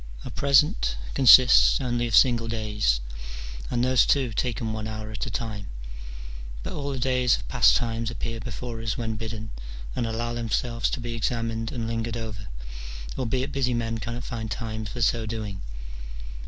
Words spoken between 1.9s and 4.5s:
of single days, and those, too,